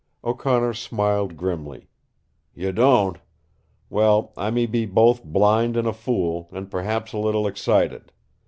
[0.23, 1.87] O'Connor smiled grimly.
[2.55, 3.19] "You don't?
[3.87, 8.11] Well, I may be both blind and a fool, and perhaps a little excited.